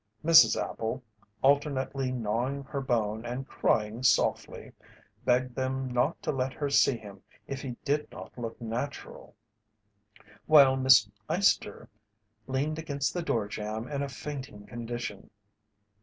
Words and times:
Mrs. 0.25 0.59
Appel, 0.59 1.03
alternately 1.43 2.11
gnawing 2.11 2.63
her 2.63 2.81
bone 2.81 3.23
and 3.23 3.47
crying 3.47 4.01
softly, 4.01 4.71
begged 5.25 5.53
them 5.53 5.93
not 5.93 6.19
to 6.23 6.31
let 6.31 6.53
her 6.53 6.71
see 6.71 6.97
him 6.97 7.21
if 7.45 7.61
he 7.61 7.75
did 7.85 8.11
not 8.11 8.35
look 8.35 8.59
natural, 8.59 9.35
while 10.47 10.75
Miss 10.75 11.07
Eyester 11.29 11.87
leaned 12.47 12.79
against 12.79 13.13
the 13.13 13.21
door 13.21 13.47
jamb 13.47 13.87
in 13.87 14.01
a 14.01 14.09
fainting 14.09 14.65
condition. 14.65 15.29